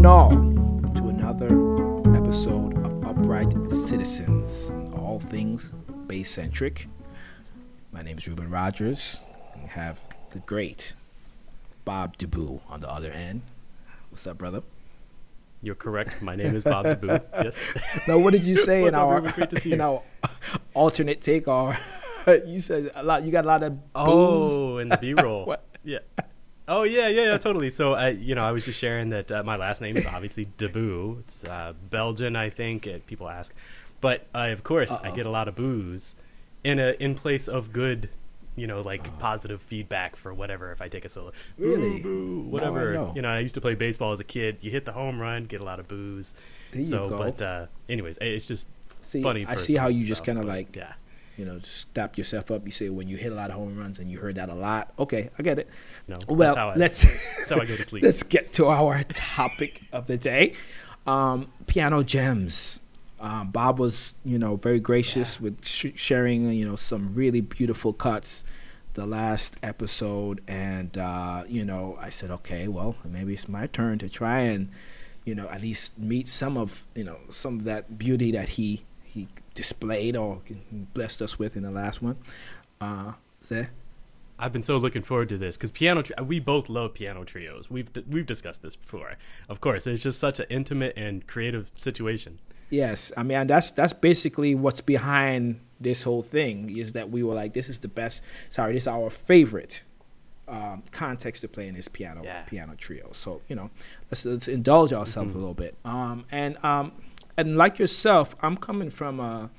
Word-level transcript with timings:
And 0.00 0.06
all, 0.06 0.30
to 0.30 1.08
another 1.10 1.48
episode 2.16 2.74
of 2.86 3.04
Upright 3.04 3.52
Citizens, 3.70 4.72
all 4.94 5.20
things 5.20 5.74
Bay 6.06 6.22
centric. 6.22 6.88
My 7.92 8.00
name 8.00 8.16
is 8.16 8.26
Reuben 8.26 8.48
Rogers. 8.48 9.20
We 9.60 9.68
have 9.68 10.00
the 10.30 10.38
great 10.38 10.94
Bob 11.84 12.16
DeBoo 12.16 12.60
on 12.70 12.80
the 12.80 12.90
other 12.90 13.12
end. 13.12 13.42
What's 14.08 14.26
up, 14.26 14.38
brother? 14.38 14.62
You're 15.60 15.74
correct. 15.74 16.22
My 16.22 16.34
name 16.34 16.56
is 16.56 16.64
Bob 16.64 16.86
DeBoo. 16.86 17.22
Yes. 17.44 17.58
Now, 18.08 18.16
what 18.16 18.30
did 18.30 18.44
you 18.44 18.56
say 18.68 18.86
in 18.86 18.94
up, 18.94 19.02
our 19.02 19.20
Great 19.20 19.50
to 19.50 19.60
see 19.60 19.72
in 19.74 19.82
our 19.82 20.02
alternate 20.72 21.20
take? 21.20 21.46
Or 21.46 21.76
you 22.46 22.60
said 22.60 22.90
a 22.94 23.02
lot. 23.02 23.22
You 23.22 23.30
got 23.30 23.44
a 23.44 23.48
lot 23.48 23.62
of 23.62 23.74
booze. 23.92 23.92
Oh, 23.94 24.78
in 24.78 24.88
the 24.88 24.96
B-roll. 24.96 25.56
Yeah. 25.84 25.98
Oh 26.72 26.84
yeah, 26.84 27.08
yeah, 27.08 27.32
yeah, 27.32 27.38
totally. 27.38 27.68
So, 27.70 27.94
I, 27.94 28.10
you 28.10 28.36
know, 28.36 28.44
I 28.44 28.52
was 28.52 28.64
just 28.64 28.78
sharing 28.78 29.10
that 29.10 29.30
uh, 29.32 29.42
my 29.42 29.56
last 29.56 29.80
name 29.80 29.96
is 29.96 30.06
obviously 30.16 30.46
DeBoo. 30.56 31.18
It's 31.20 31.42
uh, 31.44 31.72
Belgian, 31.90 32.36
I 32.36 32.48
think. 32.48 32.86
Uh, 32.86 32.98
people 33.08 33.28
ask, 33.28 33.52
but 34.00 34.26
uh, 34.34 34.50
of 34.52 34.62
course, 34.62 34.90
I 34.92 35.08
Uh-oh. 35.08 35.16
get 35.16 35.26
a 35.26 35.30
lot 35.30 35.48
of 35.48 35.56
booze 35.56 36.14
in 36.62 36.78
a 36.78 36.92
in 37.00 37.16
place 37.16 37.48
of 37.48 37.72
good, 37.72 38.08
you 38.54 38.68
know, 38.68 38.82
like 38.82 39.18
positive 39.18 39.60
feedback 39.60 40.14
for 40.14 40.32
whatever. 40.32 40.70
If 40.70 40.80
I 40.80 40.86
take 40.88 41.04
a 41.04 41.08
solo, 41.08 41.32
boo, 41.58 41.64
Really? 41.66 42.00
boo, 42.00 42.44
I 42.46 42.50
whatever. 42.52 42.92
know. 42.94 43.12
You 43.16 43.22
know, 43.22 43.30
I 43.30 43.40
used 43.40 43.56
to 43.56 43.60
play 43.60 43.74
baseball 43.74 44.12
as 44.12 44.20
a 44.20 44.24
kid. 44.24 44.58
You 44.60 44.70
hit 44.70 44.84
the 44.84 44.92
home 44.92 45.18
run, 45.20 45.46
get 45.46 45.60
a 45.60 45.64
lot 45.64 45.80
of 45.80 45.88
booze. 45.88 46.34
There 46.70 46.82
you 46.82 46.86
so, 46.88 47.08
go. 47.08 47.18
but 47.18 47.42
uh, 47.42 47.66
anyways, 47.88 48.16
it's 48.20 48.46
just 48.46 48.68
See, 49.00 49.22
funny. 49.22 49.44
I 49.44 49.56
see 49.56 49.74
how 49.74 49.88
you 49.88 50.06
just 50.06 50.24
kind 50.24 50.38
of 50.38 50.44
like 50.44 50.76
yeah. 50.76 50.92
You 51.40 51.46
know, 51.46 51.58
stop 51.64 52.18
yourself 52.18 52.50
up. 52.50 52.66
You 52.66 52.70
say 52.70 52.90
when 52.90 53.08
you 53.08 53.16
hit 53.16 53.32
a 53.32 53.34
lot 53.34 53.48
of 53.48 53.56
home 53.56 53.78
runs 53.78 53.98
and 53.98 54.10
you 54.10 54.18
heard 54.18 54.34
that 54.34 54.50
a 54.50 54.54
lot. 54.54 54.92
Okay, 54.98 55.30
I 55.38 55.42
get 55.42 55.58
it. 55.58 55.68
No, 56.06 56.18
Well, 56.28 56.36
that's 56.36 56.56
how 56.56 56.68
I, 56.68 56.74
let's 56.76 57.02
that's 57.38 57.48
how 57.50 57.56
I 57.60 57.64
go 57.64 57.76
to 57.76 57.82
sleep. 57.90 58.02
let's 58.02 58.22
get 58.22 58.52
to 58.54 58.66
our 58.66 59.02
topic 59.14 59.80
of 59.90 60.06
the 60.06 60.18
day. 60.18 60.52
Um, 61.06 61.48
piano 61.66 62.02
gems. 62.02 62.78
Um, 63.18 63.50
Bob 63.50 63.78
was, 63.78 64.14
you 64.22 64.38
know, 64.38 64.56
very 64.56 64.80
gracious 64.80 65.40
with 65.40 65.64
sh- 65.64 65.92
sharing, 65.94 66.52
you 66.52 66.66
know, 66.68 66.76
some 66.76 67.14
really 67.14 67.40
beautiful 67.40 67.92
cuts 67.94 68.44
the 68.94 69.06
last 69.06 69.56
episode, 69.62 70.42
and 70.48 70.98
uh, 70.98 71.44
you 71.48 71.64
know, 71.64 71.96
I 72.00 72.10
said, 72.10 72.30
okay, 72.30 72.68
well, 72.68 72.96
maybe 73.04 73.32
it's 73.32 73.48
my 73.48 73.66
turn 73.66 73.98
to 74.00 74.08
try 74.10 74.40
and, 74.40 74.68
you 75.24 75.34
know, 75.34 75.48
at 75.48 75.62
least 75.62 75.98
meet 75.98 76.28
some 76.28 76.56
of, 76.58 76.84
you 76.94 77.04
know, 77.04 77.18
some 77.30 77.58
of 77.60 77.64
that 77.64 77.98
beauty 77.98 78.30
that 78.32 78.50
he 78.50 78.82
he 79.12 79.28
displayed 79.54 80.16
or 80.16 80.40
blessed 80.94 81.22
us 81.22 81.38
with 81.38 81.56
in 81.56 81.62
the 81.62 81.70
last 81.70 82.00
one. 82.02 82.16
Uh, 82.80 83.12
there. 83.48 83.70
I've 84.38 84.52
been 84.54 84.62
so 84.62 84.78
looking 84.78 85.02
forward 85.02 85.28
to 85.30 85.38
this 85.38 85.56
because 85.56 85.70
piano. 85.70 86.02
Tri- 86.02 86.22
we 86.22 86.40
both 86.40 86.68
love 86.70 86.94
piano 86.94 87.24
trios. 87.24 87.68
We've 87.70 87.92
d- 87.92 88.04
we've 88.08 88.24
discussed 88.26 88.62
this 88.62 88.74
before. 88.76 89.16
Of 89.50 89.60
course, 89.60 89.86
it's 89.86 90.02
just 90.02 90.18
such 90.18 90.40
an 90.40 90.46
intimate 90.48 90.94
and 90.96 91.26
creative 91.26 91.70
situation. 91.76 92.38
Yes, 92.70 93.12
I 93.16 93.22
mean 93.22 93.46
that's 93.46 93.70
that's 93.70 93.92
basically 93.92 94.54
what's 94.54 94.80
behind 94.80 95.60
this 95.78 96.04
whole 96.04 96.22
thing 96.22 96.74
is 96.76 96.92
that 96.92 97.10
we 97.10 97.22
were 97.22 97.34
like, 97.34 97.52
this 97.52 97.68
is 97.68 97.80
the 97.80 97.88
best. 97.88 98.22
Sorry, 98.48 98.72
this 98.72 98.84
is 98.84 98.88
our 98.88 99.10
favorite 99.10 99.82
um, 100.48 100.82
context 100.90 101.42
to 101.42 101.48
play 101.48 101.68
in 101.68 101.74
this 101.74 101.88
piano 101.88 102.22
Yeah. 102.24 102.42
piano 102.42 102.74
trio. 102.78 103.10
So 103.12 103.42
you 103.48 103.56
know, 103.56 103.70
let's 104.10 104.24
let's 104.24 104.48
indulge 104.48 104.92
ourselves 104.94 105.34
a 105.34 105.38
little 105.38 105.52
bit. 105.54 105.74
Um, 105.84 106.24
and 106.30 106.56
um, 106.64 106.92
and 107.40 107.56
like 107.56 107.78
yourself, 107.78 108.34
I'm 108.40 108.56
coming 108.56 108.90
from 108.90 109.20
a, 109.20 109.50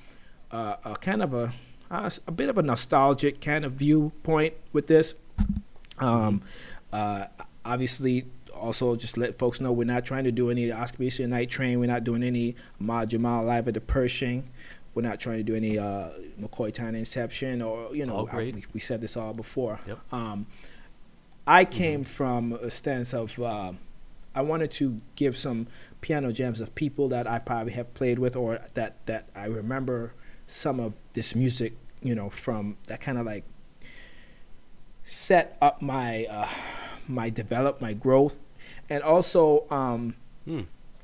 a, 0.52 0.78
a 0.86 0.96
kind 1.02 1.22
of 1.22 1.34
a 1.34 1.54
a 1.90 2.32
bit 2.32 2.48
of 2.50 2.58
a 2.58 2.62
nostalgic 2.62 3.42
kind 3.42 3.66
of 3.66 3.74
viewpoint 3.74 4.54
with 4.72 4.88
this. 4.88 5.14
Um, 6.00 6.42
uh, 6.94 7.26
obviously, 7.66 8.26
also 8.56 8.96
just 8.96 9.18
let 9.18 9.38
folks 9.38 9.60
know 9.60 9.72
we're 9.72 9.84
not 9.84 10.06
trying 10.06 10.24
to 10.24 10.32
do 10.32 10.50
any 10.50 10.72
Oscar 10.72 10.98
Beasley 11.00 11.26
Night 11.28 11.50
Train. 11.50 11.80
We're 11.80 11.88
not 11.88 12.04
doing 12.06 12.24
any 12.24 12.56
Ahmad 12.80 13.10
Jamal 13.10 13.44
live 13.44 13.68
at 13.68 13.74
the 13.74 13.82
Pershing. 13.82 14.50
We're 14.94 15.02
not 15.04 15.20
trying 15.20 15.38
to 15.38 15.44
do 15.44 15.56
any 15.56 15.78
uh, 15.78 16.10
McCoy 16.40 16.72
Tyner 16.74 16.98
Inception 16.98 17.62
or 17.62 17.94
you 17.96 18.06
know 18.06 18.16
All 18.18 18.30
I- 18.32 18.38
we, 18.38 18.66
we 18.74 18.80
said 18.80 19.02
this 19.02 19.16
all 19.18 19.34
before. 19.34 19.80
Yep. 19.88 20.00
Um, 20.14 20.46
I 21.48 21.66
came 21.66 22.04
from 22.04 22.54
a 22.54 22.70
stance 22.70 23.14
of 23.14 23.38
uh, 23.40 23.74
I 24.34 24.42
wanted 24.42 24.72
to 24.72 25.02
give 25.16 25.36
some 25.38 25.68
piano 26.02 26.32
gems 26.32 26.62
of 26.62 26.74
people 26.76 27.10
that 27.10 27.28
I 27.28 27.40
probably 27.40 27.74
have 27.74 27.94
played 27.94 28.20
with 28.20 28.36
or 28.36 28.60
that 28.74 29.06
that 29.06 29.30
I 29.36 29.46
remember 29.46 30.14
some 30.48 30.80
of 30.80 30.94
this 31.14 31.36
music, 31.36 31.74
you 32.02 32.16
know, 32.16 32.30
from 32.30 32.78
that 32.88 33.02
kind 33.02 33.18
of 33.18 33.26
like 33.26 33.44
set 35.04 35.58
up 35.62 35.82
my 35.82 36.26
uh, 36.26 36.50
my 37.08 37.30
develop 37.30 37.82
my 37.82 37.94
growth, 37.94 38.40
and 38.90 39.04
also 39.04 39.66
um, 39.70 40.16
Hmm. 40.46 40.62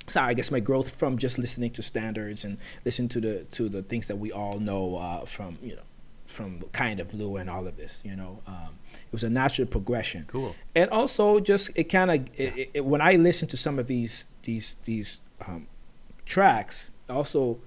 sorry, 0.08 0.32
I 0.32 0.34
guess 0.34 0.50
my 0.50 0.60
growth 0.60 0.90
from 0.90 1.18
just 1.18 1.38
listening 1.38 1.72
to 1.72 1.84
standards 1.84 2.44
and 2.44 2.58
listening 2.86 3.10
to 3.10 3.22
the 3.22 3.44
to 3.52 3.70
the 3.70 3.84
things 3.84 4.08
that 4.08 4.18
we 4.18 4.32
all 4.32 4.60
know 4.60 4.96
uh, 4.96 5.26
from 5.26 5.58
you 5.62 5.76
know 5.76 5.87
from 6.28 6.62
kind 6.72 7.00
of 7.00 7.10
blue 7.10 7.38
and 7.38 7.50
all 7.50 7.66
of 7.68 7.78
this. 7.78 8.02
You 8.04 8.16
know, 8.16 8.42
um, 8.48 8.78
it 8.94 9.12
was 9.14 9.24
a 9.24 9.30
natural 9.30 9.68
progression 9.68 10.26
Cool. 10.28 10.56
and 10.76 10.90
also 10.92 11.40
just 11.40 11.72
it 11.76 11.86
kind 11.86 12.12
of 12.12 12.30
it- 12.40 12.84
when 12.86 13.02
I 13.02 13.14
listen 13.16 13.48
to 13.50 13.58
some 13.58 13.80
of 13.80 13.88
these 13.88 14.26
these 14.44 14.76
these 14.86 15.20
um, 15.48 15.68
tracks, 16.26 16.92
also 17.10 17.60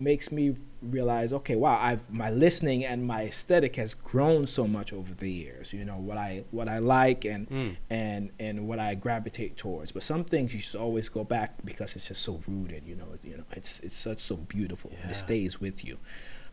makes 0.00 0.32
me 0.32 0.56
realize, 0.82 1.32
okay, 1.32 1.54
wow, 1.54 1.78
I've 1.80 2.10
my 2.10 2.28
listening 2.30 2.84
and 2.84 3.06
my 3.06 3.22
aesthetic 3.24 3.76
has 3.76 3.94
grown 3.94 4.46
so 4.46 4.66
much 4.66 4.92
over 4.92 5.14
the 5.14 5.30
years. 5.30 5.72
You 5.72 5.84
know 5.84 5.96
what 5.98 6.18
I 6.18 6.44
what 6.50 6.68
I 6.68 6.78
like 6.78 7.24
and 7.24 7.48
Mm. 7.48 7.76
and 7.90 8.30
and 8.40 8.66
what 8.68 8.78
I 8.78 8.94
gravitate 8.94 9.56
towards. 9.56 9.92
But 9.92 10.02
some 10.02 10.24
things 10.24 10.52
you 10.54 10.60
should 10.60 10.80
always 10.80 11.08
go 11.08 11.24
back 11.24 11.54
because 11.64 11.94
it's 11.96 12.08
just 12.08 12.22
so 12.22 12.40
rooted. 12.48 12.82
You 12.86 12.96
know, 12.96 13.06
you 13.22 13.36
know, 13.36 13.44
it's 13.52 13.80
it's 13.80 13.94
such 13.96 14.20
so 14.20 14.36
beautiful 14.36 14.90
and 14.90 15.00
Yeah. 15.04 15.10
it 15.10 15.16
stays 15.16 15.60
with 15.60 15.84
you. 15.84 15.98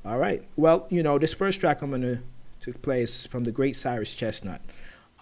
All 0.05 0.17
right. 0.17 0.43
Well, 0.55 0.87
you 0.89 1.03
know, 1.03 1.17
this 1.19 1.33
first 1.33 1.59
track 1.59 1.81
I'm 1.81 1.91
gonna 1.91 2.21
to 2.61 2.73
play 2.73 3.03
is 3.03 3.25
from 3.25 3.43
the 3.43 3.51
great 3.51 3.75
Cyrus 3.75 4.15
Chestnut. 4.15 4.61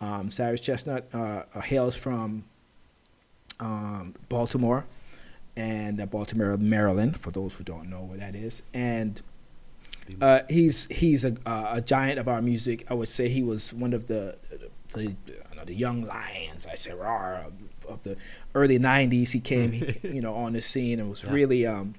Um, 0.01 0.31
Cyrus 0.31 0.61
Chestnut 0.61 1.07
uh, 1.13 1.43
uh, 1.53 1.61
hails 1.61 1.95
from 1.95 2.45
um, 3.59 4.15
Baltimore 4.29 4.85
and 5.57 5.99
uh, 6.01 6.05
Baltimore, 6.05 6.55
Maryland. 6.57 7.19
For 7.19 7.31
those 7.31 7.55
who 7.55 7.63
don't 7.63 7.89
know 7.89 8.03
where 8.03 8.17
that 8.17 8.35
is, 8.35 8.63
and 8.73 9.21
uh, 10.21 10.41
he's 10.49 10.85
he's 10.87 11.25
a, 11.25 11.35
uh, 11.45 11.71
a 11.73 11.81
giant 11.81 12.19
of 12.19 12.27
our 12.29 12.41
music. 12.41 12.85
I 12.89 12.93
would 12.93 13.09
say 13.09 13.27
he 13.27 13.43
was 13.43 13.73
one 13.73 13.93
of 13.93 14.07
the 14.07 14.37
the, 14.93 15.03
know, 15.55 15.65
the 15.65 15.73
young 15.75 16.05
lions. 16.05 16.65
I 16.65 16.75
say 16.75 16.91
of 17.87 18.03
the 18.03 18.15
early 18.55 18.79
'90s. 18.79 19.31
He 19.31 19.39
came, 19.41 19.73
he, 19.73 19.95
you 20.03 20.21
know, 20.21 20.35
on 20.35 20.53
the 20.53 20.61
scene 20.61 20.99
and 21.01 21.09
was 21.09 21.23
Yeah. 21.23 21.31
really 21.31 21.65
um, 21.65 21.95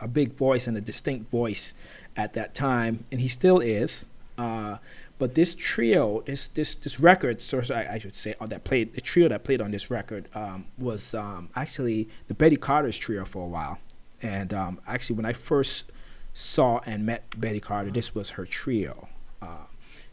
a 0.00 0.08
big 0.08 0.34
voice 0.34 0.66
and 0.66 0.76
a 0.76 0.80
distinct 0.80 1.30
voice 1.30 1.74
at 2.16 2.32
that 2.34 2.54
time, 2.54 3.04
and 3.10 3.20
he 3.20 3.28
still 3.28 3.60
is. 3.60 4.06
Uh, 4.38 4.78
but 5.18 5.34
this 5.34 5.54
trio, 5.54 6.22
this 6.22 6.48
this 6.48 6.74
this 6.74 6.98
record, 6.98 7.42
so 7.42 7.60
so 7.60 7.74
I, 7.74 7.94
I 7.94 7.98
should 7.98 8.14
say, 8.14 8.34
uh, 8.40 8.46
that 8.46 8.64
played 8.64 8.94
the 8.94 9.00
trio 9.00 9.28
that 9.28 9.44
played 9.44 9.60
on 9.60 9.70
this 9.70 9.90
record 9.90 10.28
um, 10.34 10.66
was 10.78 11.14
um, 11.14 11.50
actually 11.54 12.08
the 12.28 12.34
Betty 12.34 12.56
Carter's 12.56 12.96
trio 12.96 13.24
for 13.24 13.44
a 13.44 13.48
while. 13.48 13.78
And 14.22 14.52
um, 14.54 14.80
actually, 14.86 15.16
when 15.16 15.26
I 15.26 15.32
first 15.32 15.92
saw 16.32 16.80
and 16.86 17.04
met 17.04 17.38
Betty 17.38 17.60
Carter, 17.60 17.90
this 17.90 18.14
was 18.14 18.30
her 18.30 18.46
trio. 18.46 19.08
Uh, 19.42 19.66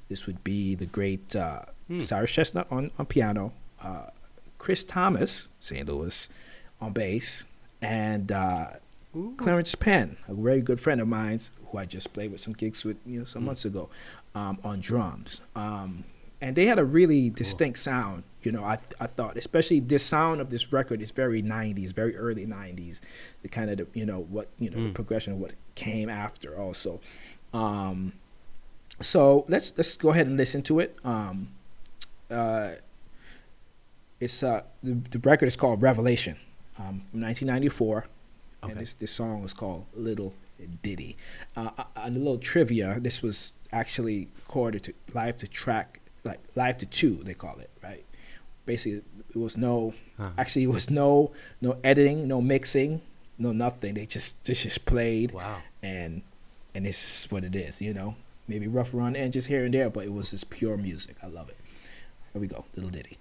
this 0.09 0.25
would 0.25 0.43
be 0.43 0.75
the 0.75 0.85
great 0.85 1.35
uh, 1.35 1.63
Hmm. 1.87 1.99
Cyrus 1.99 2.31
Chestnut 2.31 2.67
on, 2.69 2.91
on 2.99 3.05
piano, 3.05 3.53
uh, 3.81 4.07
Chris 4.57 4.83
Thomas, 4.83 5.47
St. 5.59 5.87
Louis, 5.87 6.29
on 6.81 6.91
bass, 6.91 7.45
and 7.81 8.31
uh, 8.31 8.67
Ooh. 9.15 9.33
Clarence 9.37 9.73
Penn, 9.75 10.17
a 10.27 10.33
very 10.33 10.61
good 10.61 10.79
friend 10.79 10.99
of 11.01 11.07
mine 11.07 11.39
who 11.67 11.77
I 11.77 11.85
just 11.85 12.13
played 12.13 12.31
with 12.31 12.41
some 12.41 12.53
gigs 12.53 12.83
with, 12.85 12.97
you 13.05 13.19
know, 13.19 13.25
some 13.25 13.43
Mm. 13.43 13.45
months 13.47 13.65
ago, 13.65 13.89
um, 14.35 14.59
on 14.63 14.79
drums. 14.79 15.41
Um, 15.55 16.03
and 16.39 16.55
they 16.55 16.67
had 16.67 16.77
a 16.77 16.83
really 16.85 17.29
distinct 17.31 17.79
sound. 17.79 18.23
You 18.43 18.51
know, 18.51 18.63
I 18.63 18.77
I 18.99 19.07
thought, 19.07 19.37
especially 19.37 19.79
this 19.79 20.03
sound 20.03 20.39
of 20.39 20.49
this 20.51 20.71
record 20.71 21.01
is 21.01 21.09
very 21.11 21.41
'90s, 21.41 21.93
very 21.93 22.15
early 22.15 22.45
'90s. 22.45 23.01
The 23.41 23.47
kind 23.49 23.71
of 23.71 23.77
the, 23.79 23.87
you 23.93 24.05
know 24.05 24.19
what 24.29 24.49
you 24.59 24.69
know 24.69 24.77
the 24.83 24.89
Mm. 24.89 24.93
progression 24.93 25.33
of 25.33 25.39
what 25.39 25.53
came 25.73 26.09
after 26.09 26.55
also. 26.55 27.01
Um, 27.53 28.13
so 29.01 29.45
let's 29.49 29.73
let's 29.77 29.97
go 29.97 30.09
ahead 30.11 30.27
and 30.27 30.37
listen 30.37 30.61
to 30.63 30.79
it. 30.79 30.95
Um, 31.03 31.49
uh, 32.29 32.73
it's 34.19 34.43
uh 34.43 34.61
the, 34.83 34.93
the 35.09 35.19
record 35.19 35.47
is 35.47 35.55
called 35.55 35.81
Revelation, 35.81 36.37
um, 36.77 37.01
from 37.09 37.21
1994 37.21 38.05
Okay. 38.63 38.71
and 38.71 38.81
this 38.81 38.93
this 38.95 39.11
song 39.11 39.41
was 39.41 39.53
called 39.53 39.85
Little 39.95 40.33
Ditty. 40.81 41.15
Uh, 41.55 41.69
uh, 41.77 41.83
and 41.97 42.15
a 42.15 42.19
little 42.19 42.37
trivia: 42.39 42.99
this 42.99 43.21
was 43.21 43.53
actually 43.71 44.27
recorded 44.37 44.83
to 44.83 44.93
live 45.13 45.37
to 45.37 45.47
track, 45.47 45.99
like 46.23 46.39
live 46.55 46.77
to 46.79 46.85
two, 46.85 47.15
they 47.23 47.33
call 47.33 47.59
it, 47.59 47.69
right? 47.83 48.03
Basically, 48.65 49.01
it 49.29 49.37
was 49.37 49.55
no, 49.57 49.93
Huh. 50.17 50.29
actually, 50.37 50.63
it 50.63 50.69
was 50.71 50.89
no 50.89 51.31
no 51.61 51.77
editing, 51.83 52.27
no 52.27 52.41
mixing, 52.41 53.01
no 53.37 53.51
nothing. 53.51 53.93
They 53.93 54.05
just 54.07 54.43
they 54.45 54.53
just 54.55 54.85
played, 54.85 55.31
Wow. 55.33 55.61
and 55.83 56.21
and 56.73 56.85
this 56.85 57.25
is 57.25 57.31
what 57.31 57.43
it 57.43 57.55
is, 57.55 57.81
you 57.81 57.93
know. 57.93 58.15
Maybe 58.47 58.67
rough 58.67 58.93
around 58.93 59.13
the 59.13 59.19
edges 59.19 59.47
here 59.47 59.65
and 59.65 59.73
there, 59.73 59.89
but 59.89 60.05
it 60.05 60.13
was 60.13 60.31
just 60.31 60.49
pure 60.49 60.77
music. 60.77 61.17
I 61.21 61.27
love 61.27 61.49
it. 61.49 61.57
Here 62.33 62.39
we 62.41 62.47
go, 62.47 62.65
Little 62.75 62.89
Ditty. 62.89 63.17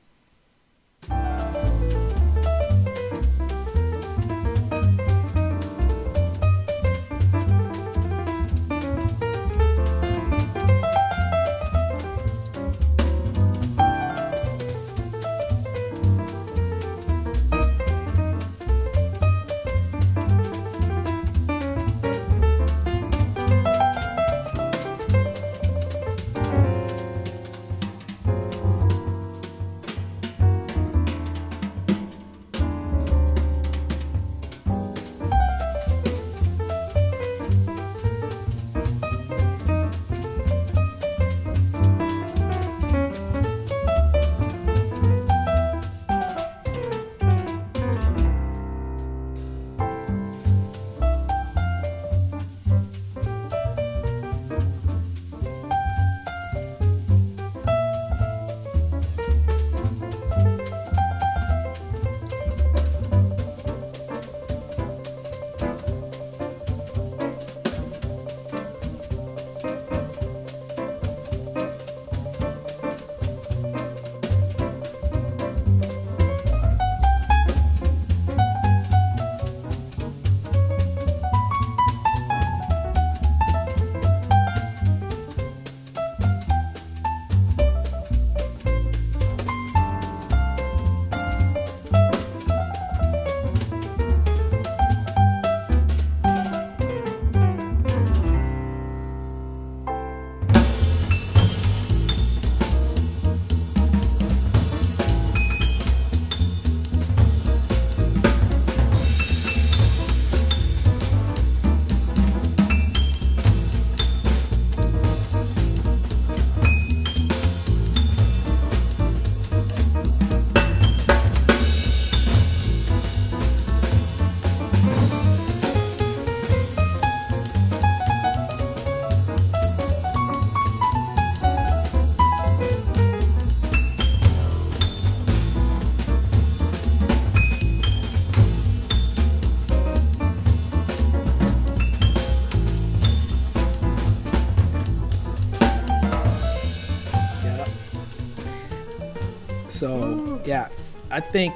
I 151.16 151.20
think 151.20 151.54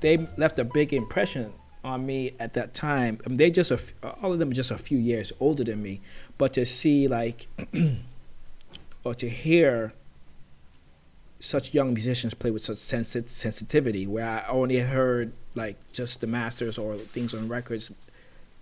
they 0.00 0.18
left 0.36 0.58
a 0.58 0.64
big 0.64 0.92
impression 0.92 1.50
on 1.82 2.04
me 2.04 2.34
at 2.38 2.52
that 2.52 2.74
time. 2.74 3.18
I 3.24 3.30
mean, 3.30 3.38
they 3.38 3.50
just 3.50 3.72
all 4.22 4.34
of 4.34 4.38
them 4.38 4.50
are 4.50 4.54
just 4.54 4.70
a 4.70 4.76
few 4.76 4.98
years 4.98 5.32
older 5.40 5.64
than 5.64 5.82
me, 5.82 6.02
but 6.36 6.52
to 6.52 6.66
see 6.66 7.08
like 7.08 7.46
or 9.04 9.14
to 9.14 9.30
hear 9.30 9.94
such 11.40 11.72
young 11.72 11.94
musicians 11.94 12.34
play 12.34 12.50
with 12.50 12.62
such 12.62 12.76
sensi- 12.76 13.28
sensitivity, 13.28 14.06
where 14.06 14.28
I 14.28 14.46
only 14.46 14.80
heard 14.80 15.32
like 15.54 15.76
just 15.94 16.20
the 16.20 16.26
masters 16.26 16.76
or 16.76 16.96
things 16.96 17.32
on 17.32 17.48
records, 17.48 17.92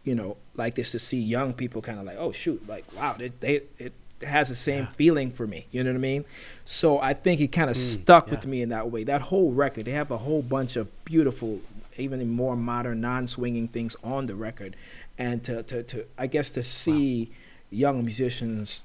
you 0.05 0.15
know, 0.15 0.37
like 0.55 0.77
this. 0.77 0.93
To 0.93 1.01
see 1.01 1.19
young 1.19 1.55
people 1.55 1.83
kind 1.83 1.99
of 1.99 2.05
like, 2.05 2.19
oh 2.21 2.31
shoot, 2.31 2.69
like 2.69 2.85
wow, 2.97 3.17
they, 3.19 3.33
they 3.41 3.63
it 3.79 3.95
has 4.23 4.49
the 4.49 4.55
same 4.55 4.85
Yeah. 4.85 4.91
feeling 4.91 5.31
for 5.31 5.47
me. 5.47 5.67
You 5.71 5.83
know 5.85 5.91
what 5.91 5.97
I 5.97 6.01
mean? 6.01 6.25
So 6.65 7.01
I 7.01 7.15
think 7.15 7.41
it 7.41 7.49
kind 7.53 7.71
of 7.71 7.77
Mm, 7.77 7.93
stuck 7.95 8.31
with 8.31 8.47
me 8.47 8.63
in 8.63 8.69
that 8.71 8.91
way. 8.91 9.05
That 9.05 9.23
whole 9.23 9.53
record, 9.53 9.87
they 9.87 9.93
have 9.93 10.11
a 10.11 10.19
whole 10.19 10.43
bunch 10.43 10.77
of 10.77 10.89
beautiful, 11.05 11.61
even 11.97 12.29
more 12.29 12.57
modern, 12.57 13.01
non-swinging 13.01 13.69
things 13.69 13.97
on 14.05 14.27
the 14.27 14.35
record, 14.35 14.77
and 15.19 15.43
to 15.45 15.63
to, 15.65 15.83
to 15.85 16.05
I 16.19 16.27
guess 16.27 16.51
to 16.51 16.63
see 16.63 17.31
young 17.71 18.05
musicians 18.05 18.83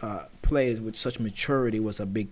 uh, 0.00 0.24
play 0.42 0.74
with 0.74 0.96
such 0.96 1.20
maturity 1.20 1.78
was 1.78 2.00
a 2.00 2.06
big, 2.06 2.28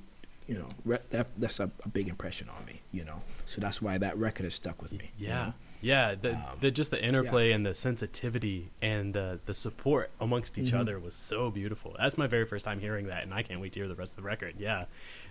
you 0.49 0.55
know, 0.59 0.69
re- 0.85 0.99
that, 1.11 1.29
that's 1.39 1.61
a, 1.61 1.71
a 1.85 1.89
big 1.89 2.09
impression 2.09 2.49
on 2.49 2.65
me. 2.67 2.81
You 2.93 3.05
know, 3.05 3.23
so 3.47 3.61
that's 3.61 3.81
why 3.81 3.99
that 3.99 4.17
record 4.19 4.45
has 4.45 4.55
stuck 4.55 4.83
with 4.83 4.93
me. 4.93 5.11
you 5.19 5.29
Yeah. 5.29 5.35
know? 5.47 5.53
Yeah, 5.83 6.15
the, 6.15 6.35
Um, 6.35 6.43
the 6.61 6.71
just 6.71 6.91
the 6.91 7.03
interplay 7.03 7.53
and 7.53 7.65
the 7.65 7.75
sensitivity 7.75 8.71
and 8.83 9.15
the 9.15 9.41
the 9.47 9.55
support 9.55 10.11
amongst 10.21 10.59
each 10.59 10.73
Mhm. 10.73 10.81
other 10.81 10.99
was 10.99 11.15
so 11.15 11.51
beautiful. 11.51 11.97
That's 11.99 12.19
my 12.19 12.27
very 12.27 12.45
first 12.45 12.65
time 12.65 12.81
hearing 12.81 13.07
that, 13.07 13.23
and 13.23 13.33
I 13.33 13.43
can't 13.43 13.61
wait 13.61 13.73
to 13.75 13.81
hear 13.81 13.89
the 13.89 13.95
rest 13.95 14.13
of 14.13 14.17
the 14.17 14.23
record. 14.23 14.57
Yeah, 14.59 14.87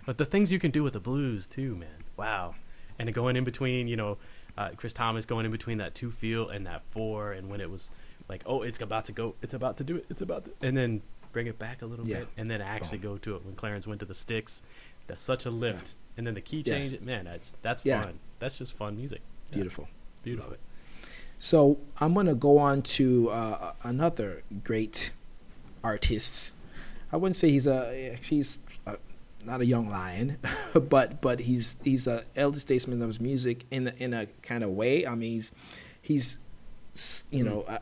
but 0.06 0.18
the 0.18 0.24
things 0.24 0.50
you 0.50 0.58
can 0.58 0.70
do 0.72 0.82
with 0.82 0.94
the 0.94 1.00
blues 1.00 1.46
too, 1.46 1.76
man. 1.76 2.04
Wow, 2.16 2.56
and 2.98 3.12
going 3.14 3.36
in 3.36 3.44
between, 3.44 3.86
you 3.88 3.96
know, 3.96 4.18
uh, 4.58 4.70
Chris 4.76 4.92
Thomas 4.92 5.24
going 5.24 5.46
in 5.46 5.52
between 5.52 5.78
that 5.78 5.94
two 5.94 6.10
feel 6.10 6.48
and 6.48 6.66
that 6.66 6.82
four, 6.90 7.32
and 7.32 7.48
when 7.48 7.60
it 7.60 7.70
was 7.70 7.90
like, 8.28 8.42
oh, 8.46 8.62
it's 8.62 8.80
about 8.80 9.04
to 9.06 9.12
go, 9.12 9.34
it's 9.42 9.54
about 9.54 9.76
to 9.78 9.84
do 9.84 9.96
it, 9.96 10.06
it's 10.10 10.20
about 10.22 10.44
to, 10.46 10.52
and 10.60 10.76
then 10.76 11.00
bring 11.32 11.46
it 11.46 11.58
back 11.60 11.80
a 11.82 11.86
little 11.86 12.06
Yeah. 12.08 12.20
bit, 12.20 12.28
and 12.36 12.50
then 12.50 12.60
actually 12.60 12.98
go 12.98 13.16
to 13.18 13.36
it 13.36 13.44
when 13.44 13.54
Clarence 13.54 13.86
went 13.86 14.00
to 14.00 14.06
the 14.06 14.14
sticks. 14.14 14.62
That's 15.06 15.22
such 15.22 15.46
a 15.46 15.50
lift, 15.50 15.94
and 16.16 16.26
then 16.26 16.34
the 16.34 16.40
key 16.40 16.62
Yes. 16.66 16.90
change. 16.90 17.00
Man, 17.02 17.24
that's 17.26 17.54
that's 17.62 17.84
Yeah. 17.84 18.02
fun. 18.02 18.18
That's 18.40 18.58
just 18.58 18.72
fun 18.72 18.96
music. 18.96 19.20
Yeah, 19.50 19.54
Beautiful. 19.54 19.88
Beautiful. 20.22 20.50
Love 20.50 20.54
it. 20.54 20.60
So 21.38 21.78
I'm 21.98 22.14
gonna 22.14 22.34
go 22.34 22.58
on 22.58 22.82
to 22.82 23.30
uh, 23.30 23.72
another 23.82 24.42
great 24.64 25.10
artist. 25.82 26.54
I 27.12 27.16
wouldn't 27.16 27.36
say 27.36 27.50
he's 27.50 27.66
a 27.66 28.16
he's 28.22 28.58
a, 28.86 28.96
not 29.44 29.60
a 29.60 29.66
young 29.66 29.88
lion, 29.88 30.36
but 30.74 31.20
but 31.20 31.40
he's 31.40 31.76
he's 31.82 32.06
a 32.06 32.24
elder 32.36 32.60
statesman 32.60 33.00
of 33.02 33.08
his 33.08 33.20
music 33.20 33.64
in 33.70 33.88
a, 33.88 33.92
in 33.98 34.12
a 34.14 34.26
kind 34.42 34.62
of 34.62 34.70
way. 34.70 35.06
I 35.06 35.14
mean 35.14 35.32
he's 35.32 35.52
he's 36.02 37.24
you 37.30 37.42
know 37.44 37.62
uh, 37.62 37.78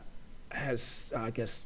has 0.51 1.11
I 1.15 1.31
guess 1.31 1.65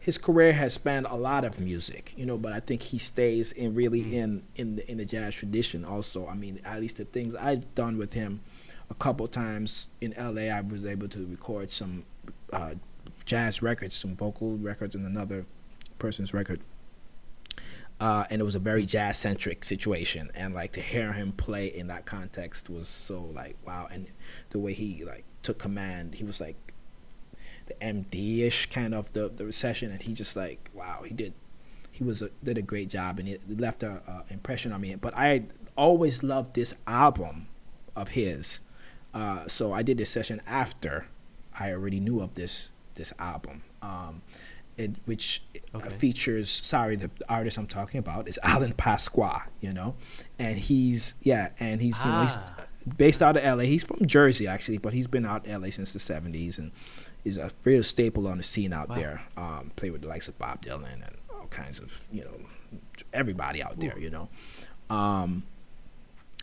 his 0.00 0.18
career 0.18 0.52
has 0.54 0.72
spanned 0.74 1.06
a 1.06 1.14
lot 1.16 1.44
of 1.44 1.60
music, 1.60 2.14
you 2.16 2.24
know, 2.24 2.38
but 2.38 2.52
I 2.52 2.60
think 2.60 2.82
he 2.82 2.98
stays 2.98 3.52
in 3.52 3.74
really 3.74 4.02
Mhm. 4.02 4.12
in 4.12 4.42
in 4.56 4.76
the, 4.76 4.90
in 4.90 4.96
the 4.98 5.04
jazz 5.04 5.34
tradition. 5.34 5.84
Also, 5.84 6.26
I 6.26 6.34
mean, 6.34 6.60
at 6.64 6.80
least 6.80 6.96
the 6.96 7.04
things 7.04 7.34
I've 7.34 7.72
done 7.74 7.96
with 7.98 8.14
him, 8.14 8.40
a 8.90 8.94
couple 8.94 9.26
times 9.28 9.88
in 10.00 10.12
L.A., 10.14 10.50
I 10.50 10.60
was 10.60 10.86
able 10.86 11.08
to 11.08 11.26
record 11.26 11.70
some 11.70 12.04
uh, 12.52 12.74
jazz 13.24 13.62
records, 13.62 13.96
some 13.96 14.16
vocal 14.16 14.56
records, 14.56 14.94
and 14.94 15.06
another 15.06 15.44
person's 15.98 16.32
record. 16.32 16.60
Uh, 18.00 18.24
and 18.30 18.40
it 18.40 18.44
was 18.44 18.54
a 18.54 18.60
very 18.60 18.86
jazz 18.86 19.18
centric 19.18 19.64
situation, 19.64 20.30
and 20.34 20.54
like 20.54 20.72
to 20.72 20.80
hear 20.80 21.12
him 21.12 21.32
play 21.32 21.66
in 21.66 21.88
that 21.88 22.06
context 22.06 22.70
was 22.70 22.86
so 22.88 23.20
like 23.20 23.56
wow, 23.66 23.88
and 23.90 24.06
the 24.50 24.58
way 24.58 24.72
he 24.72 25.04
like 25.04 25.24
took 25.42 25.58
command, 25.58 26.14
he 26.14 26.22
was 26.22 26.40
like 26.40 26.72
the 27.66 27.74
MD 27.74 28.40
ish 28.40 28.66
kind 28.70 28.94
of 28.94 29.12
the 29.14 29.28
the 29.28 29.44
recession, 29.44 29.90
and 29.90 30.00
he 30.00 30.12
just 30.12 30.36
like 30.36 30.70
wow, 30.72 31.02
he 31.04 31.12
did 31.12 31.32
he 31.90 32.04
was 32.04 32.22
a, 32.22 32.30
did 32.44 32.56
a 32.56 32.62
great 32.62 32.88
job, 32.88 33.18
and 33.18 33.28
it 33.28 33.40
left 33.58 33.82
a, 33.82 34.00
a 34.06 34.24
impression 34.30 34.72
on 34.72 34.80
me. 34.80 34.94
But 34.94 35.16
I 35.16 35.46
always 35.76 36.22
loved 36.22 36.54
this 36.54 36.74
album 36.86 37.48
of 37.96 38.10
his, 38.10 38.60
uh, 39.14 39.46
so 39.48 39.72
I 39.72 39.82
did 39.82 39.98
this 39.98 40.10
session 40.10 40.40
after 40.46 41.06
I 41.58 41.72
already 41.72 42.00
knew 42.00 42.20
of 42.20 42.34
this 42.34 42.70
this 42.94 43.12
album. 43.18 43.62
Um, 43.82 44.22
it, 44.76 44.92
which 45.06 45.42
Okay. 45.74 45.88
features 45.88 46.48
sorry 46.50 46.94
the 46.96 47.10
artist 47.28 47.58
I'm 47.58 47.66
talking 47.66 47.98
about 47.98 48.28
is 48.28 48.38
Alan 48.44 48.72
Pasqua, 48.74 49.44
you 49.60 49.72
know, 49.72 49.94
and 50.38 50.58
he's 50.58 51.14
yeah, 51.22 51.50
and 51.58 51.80
he's 51.80 51.98
you 52.04 52.10
know 52.12 52.20
he's 52.22 52.38
Ah. 52.38 52.64
based 52.96 53.20
out 53.22 53.36
of 53.36 53.42
LA. 53.44 53.64
He's 53.64 53.82
from 53.84 54.06
Jersey 54.06 54.46
actually, 54.46 54.78
but 54.78 54.92
he's 54.92 55.06
been 55.08 55.26
out 55.26 55.44
in 55.46 55.60
LA 55.60 55.70
since 55.70 55.92
the 55.92 55.98
'70s 55.98 56.58
and 56.58 56.70
is 57.24 57.38
a 57.38 57.50
real 57.64 57.82
staple 57.82 58.26
on 58.28 58.36
the 58.38 58.42
scene 58.44 58.72
out 58.72 58.88
Wow. 58.88 58.94
there. 58.94 59.22
Um, 59.36 59.72
played 59.76 59.90
with 59.92 60.02
the 60.02 60.08
likes 60.08 60.28
of 60.28 60.38
Bob 60.38 60.62
Dylan 60.62 60.92
and 60.94 61.16
all 61.30 61.46
kinds 61.48 61.80
of 61.80 62.06
you 62.12 62.22
know 62.24 62.78
everybody 63.12 63.62
out 63.62 63.80
there. 63.80 63.98
You 63.98 64.10
know, 64.10 64.28
um, 64.94 65.42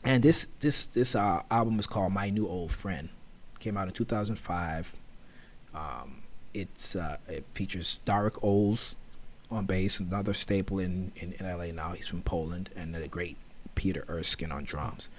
and 0.06 0.24
this 0.24 0.48
this 0.60 0.86
this 0.88 1.16
uh, 1.16 1.42
album 1.52 1.80
is 1.80 1.88
called 1.88 2.14
My 2.14 2.30
New 2.30 2.48
Old 2.48 2.72
Friend. 2.72 3.10
Came 3.60 3.78
out 3.78 3.88
in 3.88 3.94
2005. 3.94 4.96
Um, 5.74 6.22
it's 6.54 6.96
uh, 6.96 7.18
it 7.28 7.46
features 7.54 8.00
Darek 8.06 8.44
Oles 8.44 8.96
on 9.52 9.66
bass, 9.66 10.00
another 10.00 10.34
staple 10.34 10.80
in, 10.80 11.12
in, 11.16 11.34
in 11.34 11.46
LA 11.46 11.66
now. 11.68 11.94
He's 11.94 12.08
from 12.08 12.22
Poland, 12.22 12.70
and 12.76 12.96
the 12.96 13.08
great 13.08 13.38
Peter 13.76 14.06
Erskine 14.10 14.52
on 14.52 14.64
drums. 14.64 15.10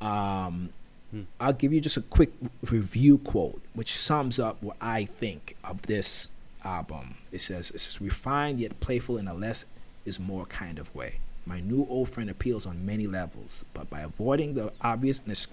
Um, 0.00 0.70
Hmm. 1.10 1.22
I'll 1.40 1.52
give 1.52 1.72
you 1.72 1.80
just 1.80 1.96
a 1.96 2.02
quick 2.02 2.30
review 2.62 3.18
quote, 3.18 3.60
which 3.74 3.96
sums 3.96 4.38
up 4.38 4.62
what 4.62 4.76
I 4.80 5.04
think 5.04 5.56
of 5.64 5.82
this 5.82 6.28
album. 6.64 7.16
It 7.32 7.40
says, 7.40 7.70
It's 7.72 8.00
refined 8.00 8.60
yet 8.60 8.78
playful 8.80 9.18
in 9.18 9.26
a 9.26 9.34
less 9.34 9.64
is 10.04 10.20
more 10.20 10.46
kind 10.46 10.78
of 10.78 10.94
way. 10.94 11.18
My 11.50 11.58
new 11.58 11.84
old 11.90 12.08
friend 12.08 12.30
appeals 12.30 12.64
on 12.64 12.86
many 12.86 13.08
levels, 13.08 13.64
but 13.74 13.90
by 13.90 14.02
avoiding 14.02 14.54
the 14.54 14.72
obvious 14.80 15.18
and 15.18 15.32
es- 15.32 15.48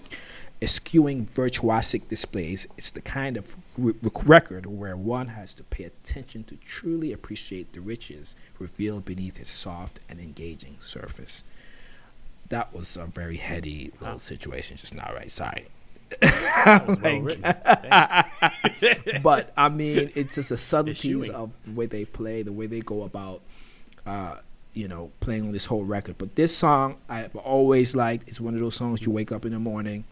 eschewing 0.62 1.26
virtuosic 1.26 2.06
displays, 2.06 2.68
it's 2.78 2.90
the 2.90 3.00
kind 3.00 3.36
of 3.36 3.56
re- 3.76 3.94
record 4.24 4.66
where 4.66 4.96
one 4.96 5.26
has 5.28 5.52
to 5.54 5.64
pay 5.64 5.82
attention 5.82 6.44
to 6.44 6.56
truly 6.64 7.12
appreciate 7.12 7.72
the 7.72 7.80
riches 7.80 8.36
revealed 8.60 9.04
beneath 9.04 9.40
its 9.40 9.50
soft 9.50 9.98
and 10.08 10.20
engaging 10.20 10.76
surface. 10.80 11.42
That 12.48 12.72
was 12.72 12.96
a 12.96 13.06
very 13.06 13.36
heady 13.38 13.90
little 14.00 14.14
Wow. 14.14 14.18
situation 14.18 14.76
just 14.76 14.94
now, 14.94 15.10
right? 15.12 15.32
Sorry. 15.32 15.66
That 16.20 16.86
was 16.86 16.98
well 17.02 17.20
written. 17.22 17.42
Thanks. 17.42 19.20
but 19.20 19.52
I 19.56 19.68
mean, 19.68 20.12
it's 20.14 20.36
just 20.36 20.50
the 20.50 20.56
subtleties 20.56 21.28
of 21.28 21.50
the 21.64 21.72
way 21.72 21.86
they 21.86 22.04
play, 22.04 22.42
the 22.42 22.52
way 22.52 22.66
they 22.66 22.80
go 22.82 23.02
about, 23.02 23.42
uh, 24.06 24.36
you 24.78 24.86
know, 24.86 25.10
playing 25.18 25.42
on 25.42 25.50
this 25.50 25.66
whole 25.66 25.82
record. 25.82 26.16
But 26.18 26.36
this 26.36 26.56
song 26.56 26.98
I've 27.08 27.34
always 27.34 27.96
liked. 27.96 28.28
It's 28.28 28.40
one 28.40 28.54
of 28.54 28.60
those 28.60 28.76
songs 28.76 29.04
you 29.04 29.10
wake 29.10 29.32
up 29.32 29.44
in 29.44 29.50
the 29.50 29.58
morning. 29.58 30.04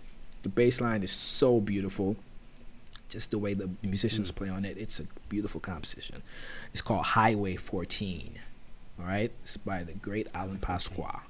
The 0.43 0.49
bass 0.49 0.81
line 0.81 1.05
is 1.05 1.13
so 1.13 1.61
beautiful. 1.61 2.17
Just 3.09 3.31
the 3.31 3.39
way 3.39 3.55
the 3.55 3.71
musicians 3.83 4.33
play 4.33 4.49
on 4.49 4.65
it, 4.65 4.77
it's 4.77 4.99
a 4.99 5.05
beautiful 5.29 5.61
composition. 5.61 6.21
It's 6.73 6.83
called 6.83 7.05
Highway 7.05 7.55
14. 7.55 8.41
All 8.99 9.07
right, 9.07 9.31
it's 9.43 9.57
by 9.57 9.85
the 9.85 9.93
great 9.93 10.27
Alan 10.35 10.59
Pasqua. 10.59 11.21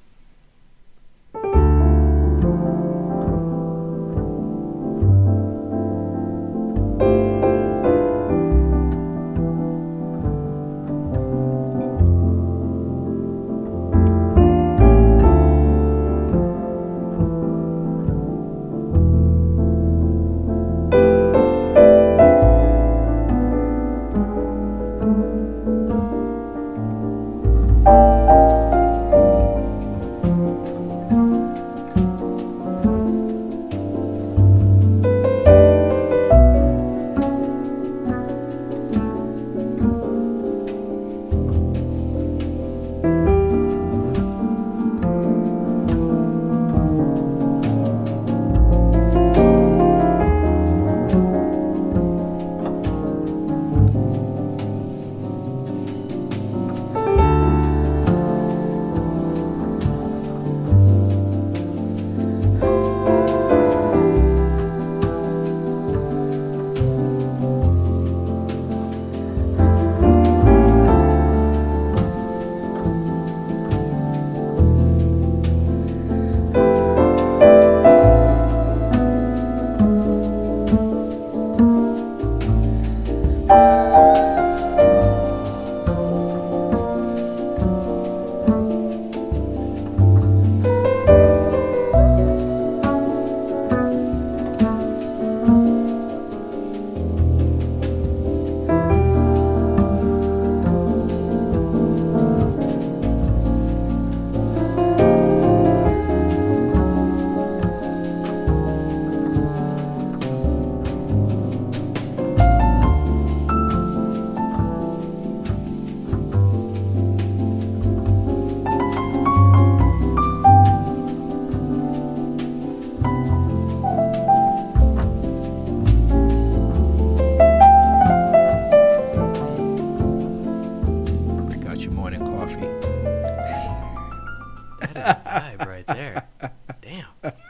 Damn. 136.87 137.33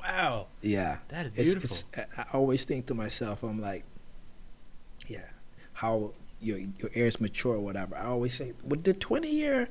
Wow. 0.00 0.46
Yeah. 0.62 0.98
That 1.08 1.26
is 1.26 1.32
beautiful. 1.32 1.64
it's, 1.64 1.84
I 1.94 2.22
I 2.22 2.26
always 2.32 2.64
think 2.64 2.86
to 2.86 2.94
myself, 2.94 3.42
I'm 3.42 3.60
like, 3.60 3.84
yeah, 5.06 5.28
how 5.74 6.12
your 6.40 6.58
your 6.58 6.90
ears 6.94 7.20
mature 7.20 7.56
or 7.56 7.60
whatever. 7.60 7.94
I 7.94 8.06
always 8.06 8.32
say, 8.32 8.54
would 8.64 8.84
the 8.84 8.94
20 8.94 9.28
year, 9.28 9.68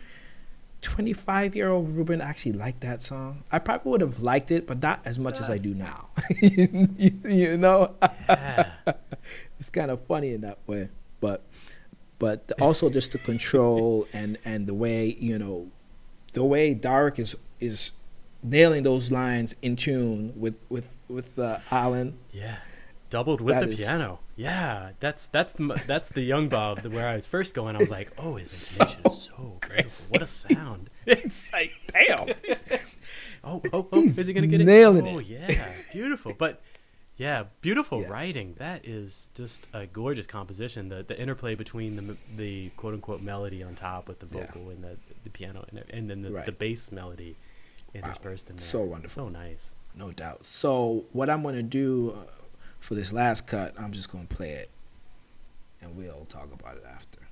25 0.81 1.55
year 1.55 1.69
old 1.69 1.89
Reuben 1.89 2.21
actually 2.21 2.53
like 2.53 2.81
that 2.81 3.01
song? 3.01 3.45
I 3.51 3.57
probably 3.57 3.89
would 3.91 4.01
have 4.01 4.21
liked 4.21 4.51
it, 4.51 4.67
but 4.67 4.79
not 4.79 4.99
as 5.05 5.17
much 5.17 5.39
as 5.39 5.49
I 5.49 5.57
do 5.57 5.73
now. 5.73 6.09
you, 6.39 6.93
you 7.25 7.57
know, 7.57 7.95
yeah. 8.29 8.73
it's 9.59 9.71
kind 9.71 9.89
of 9.89 10.05
funny 10.05 10.33
in 10.33 10.41
that 10.41 10.59
way, 10.67 10.89
but 11.19 11.41
but 12.19 12.51
also 12.61 12.91
just 12.91 13.11
the 13.11 13.17
control 13.17 14.07
and 14.13 14.37
and 14.45 14.67
the 14.67 14.75
way 14.75 15.17
you 15.19 15.39
know, 15.39 15.71
the 16.33 16.43
way 16.43 16.75
Darek 16.75 17.17
is 17.17 17.35
is 17.59 17.91
nailing 18.43 18.83
those 18.83 19.11
lines 19.11 19.55
in 19.61 19.75
tune 19.75 20.33
with 20.35 20.55
with 20.69 20.87
with 21.07 21.37
uh, 21.39 21.59
Alan. 21.71 22.17
Yeah. 22.31 22.57
Doubled 23.09 23.39
with 23.39 23.55
That 23.55 23.65
the 23.65 23.71
is- 23.71 23.79
piano. 23.79 24.19
Yeah. 24.35 24.91
That's 24.99 25.27
that's 25.27 25.53
that's 25.85 26.09
the 26.09 26.21
young 26.21 26.49
Bob 26.49 26.79
where 26.85 27.07
I 27.07 27.15
was 27.15 27.25
first 27.25 27.53
going. 27.53 27.75
I 27.75 27.79
was 27.79 27.89
like, 27.91 28.11
oh, 28.17 28.35
his 28.35 28.77
intonation 28.79 29.01
is 29.05 29.21
so 29.21 29.57
beautiful. 29.61 30.05
What 30.09 30.21
a 30.21 30.27
sound. 30.27 30.89
It's 31.05 31.51
like 31.53 31.71
damn. 31.87 32.29
Oh, 33.43 33.61
oh, 33.71 33.87
oh, 33.93 34.03
is 34.03 34.27
he 34.27 34.33
gonna 34.33 34.47
get 34.47 34.59
it? 34.59 34.65
nailing 34.65 35.07
oh, 35.07 35.11
it. 35.11 35.15
Oh 35.15 35.19
yeah, 35.19 35.71
beautiful. 35.93 36.33
But 36.37 36.61
yeah, 37.15 37.45
beautiful 37.61 38.01
Yeah. 38.01 38.09
writing. 38.09 38.55
That 38.57 38.85
is 38.85 39.29
just 39.35 39.67
a 39.73 39.85
gorgeous 39.87 40.27
composition. 40.27 40.89
The 40.89 41.03
the 41.07 41.17
interplay 41.17 41.55
between 41.55 41.95
the 41.95 42.17
the 42.35 42.69
quote 42.75 42.93
unquote 42.95 43.21
melody 43.21 43.63
on 43.63 43.75
top 43.75 44.09
with 44.09 44.19
the 44.19 44.27
Yeah. 44.33 44.47
vocal 44.47 44.69
and 44.69 44.83
the 44.83 44.97
the 45.23 45.29
piano 45.29 45.65
and, 45.69 45.81
and 45.91 46.09
then 46.09 46.21
the, 46.23 46.31
Right. 46.31 46.45
the 46.45 46.51
bass 46.51 46.91
melody 46.91 47.37
interspersed 47.93 48.49
in 48.49 48.55
there. 48.57 48.65
So 48.65 48.81
wonderful. 48.81 49.25
So 49.25 49.29
nice. 49.29 49.73
No 49.95 50.11
doubt. 50.11 50.45
So 50.45 51.05
what 51.11 51.29
I'm 51.29 51.43
gonna 51.43 51.63
do 51.63 52.15
uh, 52.17 52.31
for 52.79 52.95
this 52.95 53.11
last 53.11 53.47
cut, 53.47 53.73
I'm 53.79 53.91
just 53.91 54.11
gonna 54.11 54.25
play 54.25 54.51
it, 54.51 54.69
and 55.81 55.95
we'll 55.95 56.25
talk 56.25 56.53
about 56.53 56.77
it 56.77 56.83
after. 56.85 57.26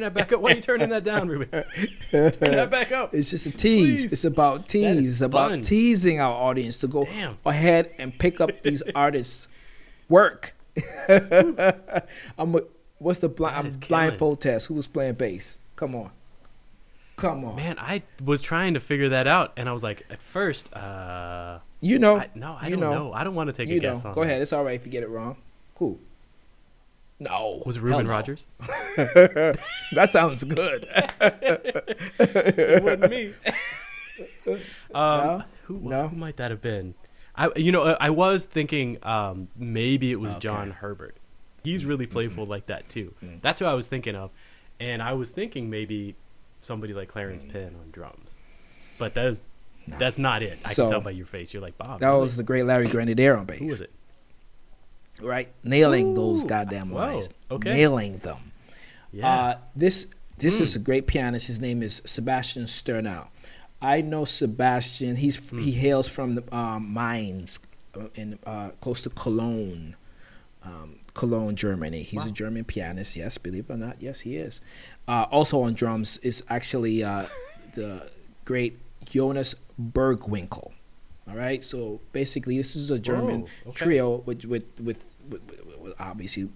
Turn 0.00 0.14
that 0.14 0.18
back 0.18 0.32
up. 0.32 0.40
Why 0.40 0.52
are 0.52 0.54
you 0.54 0.62
turning 0.62 0.88
that 0.88 1.04
down, 1.04 1.28
Reuben? 1.28 1.50
turn 2.10 2.32
that 2.40 2.70
back 2.70 2.90
up. 2.90 3.14
It's 3.14 3.28
just 3.28 3.44
a 3.44 3.50
tease. 3.50 4.04
Please. 4.04 4.12
It's 4.12 4.24
about 4.24 4.66
tease. 4.66 5.06
It's 5.06 5.20
about 5.20 5.50
fun. 5.50 5.60
teasing 5.60 6.20
our 6.20 6.32
audience 6.32 6.78
to 6.78 6.86
go 6.86 7.04
Damn. 7.04 7.36
ahead 7.44 7.92
and 7.98 8.18
pick 8.18 8.40
up 8.40 8.62
these 8.62 8.82
artists' 8.94 9.46
work. 10.08 10.56
I'm. 11.08 12.54
A, 12.54 12.60
what's 12.98 13.18
the 13.18 13.28
blind 13.28 13.66
I'm 13.66 13.72
blindfold 13.74 14.40
test? 14.40 14.68
Who 14.68 14.74
was 14.74 14.86
playing 14.86 15.14
bass? 15.14 15.58
Come 15.76 15.94
on, 15.94 16.12
come 17.16 17.44
on. 17.44 17.56
Man, 17.56 17.78
I 17.78 18.02
was 18.24 18.40
trying 18.40 18.72
to 18.72 18.80
figure 18.80 19.10
that 19.10 19.26
out, 19.26 19.52
and 19.58 19.68
I 19.68 19.72
was 19.72 19.82
like, 19.82 20.06
at 20.08 20.22
first, 20.22 20.72
uh, 20.72 21.58
you 21.82 21.98
know. 21.98 22.16
I, 22.20 22.30
no, 22.34 22.56
I 22.58 22.70
don't 22.70 22.80
know. 22.80 22.92
know. 22.92 23.12
I 23.12 23.22
don't 23.22 23.34
want 23.34 23.48
to 23.48 23.52
take 23.52 23.68
you 23.68 23.76
a 23.76 23.82
know. 23.82 23.94
guess 23.96 24.04
on 24.06 24.14
Go 24.14 24.22
that. 24.22 24.28
ahead. 24.30 24.40
It's 24.40 24.54
all 24.54 24.64
right 24.64 24.76
if 24.76 24.86
you 24.86 24.92
get 24.92 25.02
it 25.02 25.10
wrong. 25.10 25.36
Cool. 25.74 25.98
No. 27.18 27.62
Was 27.66 27.76
it 27.76 27.82
Reuben 27.82 28.06
no. 28.06 28.12
Rogers? 28.12 28.46
that 29.92 30.08
sounds 30.10 30.44
good. 30.44 30.86
it 31.20 32.82
wasn't 32.82 33.10
me. 33.10 33.34
um, 34.46 34.54
No? 34.94 35.42
Who, 35.64 35.78
No? 35.88 36.08
who 36.08 36.16
might 36.16 36.36
that 36.38 36.50
have 36.50 36.60
been? 36.62 36.94
I, 37.34 37.50
you 37.56 37.72
know, 37.72 37.82
I 38.00 38.10
was 38.10 38.44
thinking 38.44 38.98
um, 39.04 39.48
maybe 39.56 40.10
it 40.12 40.20
was 40.20 40.30
Okay. 40.32 40.40
John 40.40 40.70
Herbert. 40.72 41.16
He's 41.62 41.84
really 41.84 42.06
playful 42.06 42.46
like 42.46 42.66
that 42.66 42.88
too. 42.88 43.14
Mm. 43.24 43.40
That's 43.42 43.60
who 43.60 43.66
I 43.66 43.74
was 43.74 43.86
thinking 43.86 44.14
of, 44.16 44.30
and 44.78 45.02
I 45.02 45.12
was 45.12 45.30
thinking 45.30 45.70
maybe 45.70 46.16
somebody 46.60 46.92
like 46.94 47.08
Clarence 47.08 47.44
Mm. 47.44 47.52
Penn 47.52 47.74
on 47.80 47.90
drums, 47.92 48.38
but 48.98 49.14
that 49.14 49.26
is 49.26 49.40
No. 49.86 49.96
that's 49.98 50.18
not 50.18 50.42
it. 50.42 50.58
I 50.64 50.72
So, 50.72 50.84
can 50.84 50.90
tell 50.92 51.00
by 51.02 51.10
your 51.12 51.26
face. 51.26 51.52
You're 51.54 51.62
like 51.62 51.78
Bob. 51.78 52.00
That 52.00 52.08
really? 52.08 52.20
was 52.20 52.36
the 52.36 52.42
great 52.42 52.64
Larry 52.64 52.88
Grenadier 52.88 53.36
on 53.36 53.44
bass. 53.46 53.58
who 53.58 53.66
was 53.66 53.80
it? 53.80 53.90
Right, 55.20 55.50
nailing 55.62 56.14
those 56.14 56.44
goddamn 56.44 56.92
lines. 56.92 57.28
okay. 57.50 57.74
Nailing 57.74 58.18
them. 58.18 58.49
Yeah. 59.12 59.28
Uh, 59.28 59.58
this 59.74 60.06
this 60.38 60.56
Hmm. 60.56 60.62
is 60.62 60.76
a 60.76 60.78
great 60.78 61.06
pianist. 61.06 61.48
His 61.48 61.60
name 61.60 61.82
is 61.82 62.00
Sebastian 62.04 62.66
Sternal. 62.66 63.28
I 63.82 64.00
know 64.00 64.24
Sebastian. 64.24 65.16
He's 65.16 65.36
Hmm. 65.36 65.60
he 65.60 65.72
hails 65.72 66.08
from 66.08 66.34
the 66.36 66.54
um, 66.56 66.92
Mainz 66.92 67.60
uh, 67.94 68.06
in 68.14 68.38
uh, 68.46 68.70
close 68.80 69.02
to 69.02 69.10
Cologne, 69.10 69.96
um, 70.62 70.96
Cologne, 71.14 71.56
Germany. 71.56 72.02
He's 72.02 72.24
a 72.24 72.30
German 72.30 72.64
pianist. 72.64 73.16
Yes, 73.16 73.36
believe 73.38 73.66
it 73.68 73.72
or 73.72 73.76
not, 73.76 73.96
yes, 74.00 74.20
he 74.20 74.36
is. 74.36 74.60
Uh, 75.08 75.26
also 75.30 75.62
on 75.62 75.74
drums 75.74 76.18
is 76.18 76.44
actually 76.48 77.02
uh, 77.02 77.26
the 77.74 78.08
great 78.44 78.78
Jonas 79.04 79.54
Burgwinkel. 79.80 80.72
All 81.28 81.36
right, 81.36 81.62
so 81.62 82.00
basically, 82.12 82.56
this 82.56 82.74
is 82.74 82.90
a 82.90 82.98
German 82.98 83.42
Whoa, 83.42 83.70
okay. 83.70 83.84
trio 83.84 84.16
with, 84.26 84.44
with, 84.46 84.64
with 84.80 85.04
obviously 85.98 86.48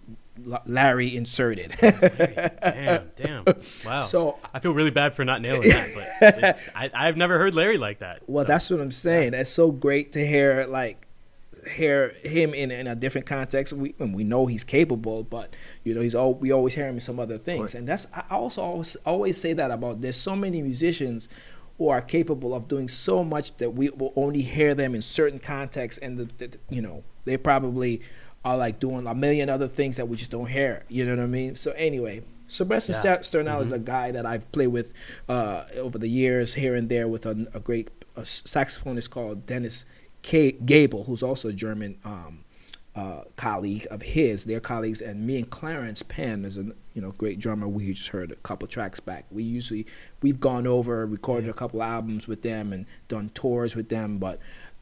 Larry 0.66 1.16
inserted. 1.16 1.74
damn, 1.80 3.10
damn. 3.16 3.44
Wow. 3.84 4.00
So 4.00 4.38
I 4.52 4.58
feel 4.58 4.72
really 4.72 4.90
bad 4.90 5.14
for 5.14 5.24
not 5.24 5.40
nailing 5.42 5.68
that, 5.68 5.90
but 5.94 6.44
it, 6.44 6.56
I, 6.74 6.90
I've 6.94 7.16
never 7.16 7.38
heard 7.38 7.54
Larry 7.54 7.78
like 7.78 8.00
that. 8.00 8.22
Well, 8.26 8.44
so- 8.44 8.48
that's 8.52 8.70
what 8.70 8.80
I'm 8.80 8.92
saying. 8.92 9.32
That's 9.32 9.50
so 9.50 9.70
great 9.70 10.12
to 10.12 10.26
hear, 10.26 10.66
like, 10.68 11.06
hear 11.76 12.10
him 12.22 12.52
in 12.52 12.70
in 12.70 12.86
a 12.86 12.94
different 12.94 13.26
context. 13.26 13.72
We 13.72 13.94
and 13.98 14.14
we 14.14 14.24
know 14.24 14.46
he's 14.46 14.64
capable, 14.64 15.22
but 15.22 15.54
you 15.82 15.94
know 15.94 16.00
he's 16.02 16.14
all 16.14 16.34
we 16.34 16.52
always 16.52 16.74
hear 16.74 16.86
him 16.86 16.96
in 16.96 17.00
some 17.00 17.18
other 17.18 17.38
things, 17.38 17.74
and 17.74 17.88
that's 17.88 18.06
I 18.12 18.22
also 18.30 18.62
always 18.62 18.96
always 19.06 19.40
say 19.40 19.52
that 19.54 19.70
about. 19.70 20.00
There's 20.02 20.16
so 20.16 20.36
many 20.36 20.60
musicians 20.60 21.28
who 21.78 21.88
are 21.88 22.02
capable 22.02 22.54
of 22.54 22.68
doing 22.68 22.88
so 22.88 23.24
much 23.24 23.56
that 23.56 23.70
we 23.70 23.88
will 23.90 24.12
only 24.14 24.42
hear 24.42 24.74
them 24.74 24.94
in 24.94 25.00
certain 25.02 25.38
contexts, 25.38 25.98
and 26.02 26.18
the, 26.18 26.24
the 26.36 26.58
you 26.68 26.82
know 26.82 27.02
they 27.24 27.36
probably 27.38 28.02
are 28.44 28.56
like 28.56 28.78
doing 28.80 29.06
a 29.06 29.14
million 29.14 29.48
other 29.48 29.68
things 29.68 29.96
that 29.96 30.06
we 30.08 30.16
just 30.16 30.30
don't 30.30 30.48
hear. 30.48 30.84
You 30.88 31.04
know 31.06 31.16
what 31.16 31.22
I 31.22 31.26
mean? 31.26 31.56
So 31.56 31.72
anyway. 31.72 32.22
Sebastian 32.46 32.94
Yeah. 32.94 33.00
Ster- 33.00 33.22
Sternal 33.22 33.62
is 33.62 33.72
a 33.72 33.78
guy 33.78 34.10
that 34.10 34.26
I've 34.26 34.50
played 34.52 34.66
with 34.68 34.92
uh, 35.30 35.64
over 35.76 35.98
the 35.98 36.08
years 36.08 36.54
here 36.54 36.74
and 36.74 36.88
there 36.90 37.08
with 37.08 37.24
a, 37.24 37.48
a 37.54 37.58
great 37.58 37.88
a 38.16 38.20
saxophonist 38.20 39.08
called 39.10 39.46
Dennis 39.46 39.86
K- 40.22 40.52
Gäbel, 40.52 41.06
who's 41.06 41.22
also 41.22 41.48
a 41.48 41.52
German 41.54 41.98
um, 42.04 42.44
uh, 42.94 43.22
colleague 43.36 43.86
of 43.90 44.02
his. 44.02 44.44
They're 44.44 44.60
colleagues, 44.60 45.00
and 45.00 45.26
me 45.26 45.38
and 45.38 45.50
Clarence 45.50 46.02
Penn 46.02 46.44
is 46.44 46.56
a 46.58 46.64
you 46.92 47.02
know 47.02 47.12
great 47.12 47.40
drummer. 47.40 47.66
We 47.66 47.92
just 47.92 48.08
heard 48.10 48.30
a 48.30 48.36
couple 48.36 48.68
tracks 48.68 49.00
back. 49.00 49.24
We 49.30 49.42
usually 49.42 49.86
we've 50.22 50.38
gone 50.38 50.66
over, 50.66 51.04
recorded 51.06 51.50
a 51.50 51.54
couple 51.54 51.82
albums 51.82 52.28
with 52.28 52.42
them, 52.42 52.72
and 52.72 52.86
done 53.08 53.30
tours 53.30 53.74
with 53.74 53.88
them. 53.88 54.18
But 54.18 54.38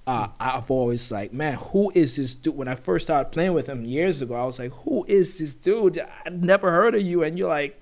uh, 0.06 0.28
I've 0.40 0.70
always 0.70 1.12
like, 1.12 1.32
man, 1.32 1.54
who 1.54 1.92
is 1.94 2.16
this 2.16 2.34
dude? 2.34 2.56
When 2.56 2.68
I 2.68 2.74
first 2.74 3.06
started 3.06 3.30
playing 3.30 3.52
with 3.54 3.68
him 3.68 3.84
years 3.84 4.20
ago, 4.22 4.34
I 4.34 4.44
was 4.44 4.58
like, 4.58 4.72
who 4.84 5.04
is 5.06 5.38
this 5.38 5.54
dude? 5.54 5.98
I 5.98 6.28
never 6.30 6.70
heard 6.72 6.94
of 6.94 7.02
you, 7.02 7.22
and 7.22 7.38
you're 7.38 7.48
like, 7.48 7.80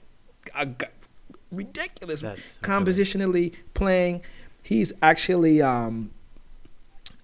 ridiculous 1.50 2.20
That's 2.20 2.58
compositionally 2.62 3.54
playing. 3.74 4.22
He's 4.62 4.92
actually 5.02 5.60
um 5.62 6.10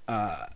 uh 0.08 0.46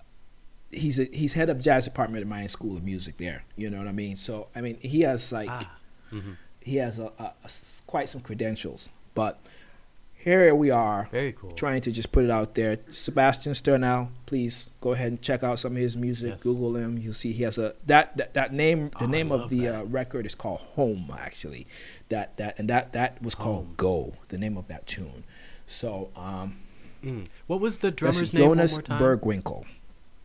he's 0.71 0.99
a, 1.01 1.05
he's 1.05 1.35
head 1.35 1.51
of 1.51 1.61
jazz 1.61 1.85
department 1.85 2.23
at 2.23 2.29
my 2.29 2.47
school 2.47 2.77
of 2.77 2.85
music 2.85 3.17
there. 3.19 3.45
You 3.57 3.71
know 3.71 3.79
what 3.79 3.89
I 3.89 3.93
mean? 3.93 4.17
So 4.17 4.49
I 4.55 4.61
mean 4.61 4.79
he 4.81 5.03
has 5.03 5.33
like 5.33 5.49
Ah, 5.51 5.77
mhm. 6.13 6.37
he 6.61 6.77
has 6.77 6.99
a, 6.99 7.13
a- 7.19 7.33
a 7.45 7.51
quite 7.87 8.09
some 8.09 8.21
credentials, 8.21 8.89
but 9.15 9.39
here 10.23 10.55
we 10.55 10.71
are 10.71 11.09
Very 11.11 11.33
cool. 11.33 11.53
trying 11.53 11.81
to 11.83 11.91
just 11.93 12.13
put 12.13 12.25
it 12.25 12.31
out 12.31 12.55
there. 12.55 12.79
Sebastian 12.91 13.55
Sternal, 13.55 14.09
please 14.27 14.69
go 14.81 14.93
ahead 14.93 15.09
and 15.09 15.23
check 15.23 15.43
out 15.43 15.59
some 15.59 15.73
of 15.73 15.79
his 15.79 15.97
music. 15.97 16.31
Yes. 16.33 16.43
Google 16.43 16.77
him. 16.77 16.99
You'll 16.99 17.13
see 17.15 17.33
he 17.33 17.43
has 17.45 17.59
a 17.59 17.75
that 17.87 18.17
that, 18.17 18.35
that 18.35 18.53
name. 18.53 18.91
The 18.99 19.05
Oh, 19.05 19.07
name 19.07 19.33
of 19.33 19.49
the 19.51 19.69
uh, 19.69 19.83
record 19.85 20.27
is 20.27 20.35
called 20.35 20.61
Home. 20.77 21.11
Actually, 21.19 21.67
that 22.11 22.37
that 22.37 22.59
and 22.59 22.69
that 22.69 22.93
that 22.93 23.21
was 23.23 23.35
called 23.35 23.57
Home. 23.67 23.75
Go. 23.77 24.15
The 24.29 24.39
name 24.39 24.57
of 24.57 24.69
that 24.69 24.87
tune. 24.87 25.25
So 25.67 26.11
um, 26.17 26.57
Mm. 27.03 27.29
What 27.47 27.63
was 27.63 27.79
the 27.79 27.91
drummer's 27.91 28.35
name 28.35 28.45
Jonas? 28.45 28.77
Burgwinkel. 28.79 29.65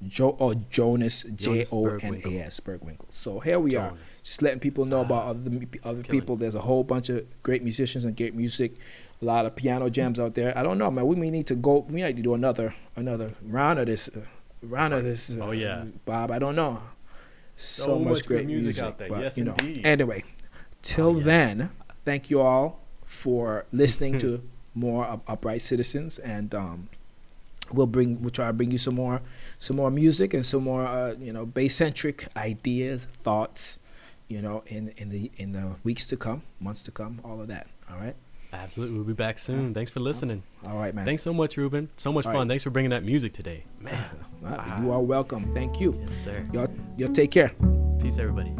Jo 0.09 0.31
or 0.39 0.55
Jonas 0.69 1.23
Jonas 1.35 1.71
O 1.71 1.85
N 1.87 2.21
A 2.25 2.39
S 2.41 2.59
Burgwinkel. 2.59 3.05
So 3.11 3.39
here 3.39 3.61
we 3.61 3.77
are, 3.77 3.93
just 4.23 4.41
letting 4.41 4.59
people 4.59 4.83
know 4.83 4.99
about 4.99 5.23
Ah, 5.23 5.29
other 5.29 5.39
other 5.85 6.03
killing. 6.03 6.19
people. 6.19 6.35
There's 6.35 6.53
a 6.53 6.59
whole 6.59 6.83
bunch 6.83 7.07
of 7.07 7.25
great 7.43 7.63
musicians 7.63 8.03
and 8.03 8.13
great 8.17 8.35
music, 8.35 8.73
a 9.21 9.25
lot 9.25 9.45
of 9.45 9.55
piano 9.55 9.89
jams 9.89 10.19
out 10.19 10.35
there. 10.35 10.57
I 10.57 10.63
don't 10.63 10.77
know, 10.77 10.91
man. 10.91 11.05
We 11.07 11.15
may 11.15 11.29
need 11.29 11.47
to 11.47 11.55
go. 11.55 11.79
We 11.89 12.01
need 12.01 12.15
to 12.17 12.21
do 12.21 12.33
another 12.33 12.75
another 12.95 13.33
round 13.41 13.79
of 13.79 13.85
this. 13.87 14.09
Uh, 14.09 14.21
round 14.61 14.93
of 14.93 15.03
this. 15.03 15.29
Uh, 15.35 15.39
Oh, 15.41 15.51
yeah. 15.51 15.85
Bob. 16.05 16.31
I 16.31 16.39
don't 16.39 16.55
know. 16.55 16.81
So, 17.55 17.83
So 17.83 17.99
much, 17.99 18.13
much 18.17 18.25
great 18.25 18.45
music 18.45 18.65
music, 18.75 18.83
out 18.83 18.97
there. 18.97 19.09
But, 19.09 19.21
Yes, 19.21 19.37
you 19.37 19.45
know. 19.45 19.55
indeed. 19.59 19.85
Anyway, 19.85 20.23
till 20.81 21.07
Oh, 21.07 21.17
yeah. 21.19 21.23
then, 21.25 21.69
thank 22.03 22.29
you 22.29 22.41
all 22.41 22.79
for 23.05 23.65
listening 23.71 24.19
to 24.19 24.41
more 24.73 25.05
of 25.05 25.21
Upright 25.27 25.61
Citizens, 25.61 26.19
and 26.19 26.53
um, 26.53 26.89
we'll 27.71 27.87
bring 27.87 28.21
we'll 28.21 28.29
try 28.31 28.47
to 28.47 28.53
bring 28.53 28.71
you 28.71 28.77
some 28.77 28.95
more 28.95 29.21
some 29.59 29.77
more 29.77 29.89
music 29.89 30.33
and 30.33 30.45
some 30.45 30.63
more 30.63 30.85
uh, 30.85 31.13
you 31.19 31.31
know 31.31 31.45
bass 31.45 31.75
centric 31.75 32.27
ideas, 32.35 33.05
thoughts, 33.05 33.79
you 34.27 34.41
know, 34.41 34.63
in 34.67 34.89
in 34.97 35.09
the 35.09 35.31
in 35.37 35.53
the 35.53 35.75
weeks 35.85 36.05
to 36.07 36.17
come, 36.17 36.41
months 36.59 36.83
to 36.83 36.91
come, 36.91 37.21
all 37.23 37.39
of 37.39 37.47
that. 37.47 37.67
All 37.89 37.97
right, 37.97 38.15
Absolutely. 38.55 38.95
We'll 38.95 39.05
be 39.05 39.13
back 39.13 39.37
soon. 39.39 39.73
Thanks 39.73 39.91
for 39.91 39.99
listening. 39.99 40.43
all 40.65 40.77
right, 40.77 40.93
man. 40.93 41.05
Thanks 41.05 41.23
so 41.23 41.33
much, 41.33 41.57
Reuben. 41.57 41.89
So 41.97 42.11
much 42.11 42.25
All 42.25 42.31
fun. 42.31 42.39
right. 42.41 42.47
Thanks 42.47 42.63
for 42.63 42.69
bringing 42.69 42.91
that 42.91 43.03
music 43.03 43.33
today. 43.33 43.65
Man. 43.79 44.03
You 44.81 44.91
are 44.91 45.01
welcome. 45.01 45.53
Thank 45.53 45.79
you. 45.79 45.99
Yes, 46.07 46.23
sir. 46.23 46.45
Y'all, 46.51 46.69
y'all 46.97 47.11
take 47.13 47.31
care. 47.31 47.51
Peace, 47.99 48.17
everybody. 48.17 48.51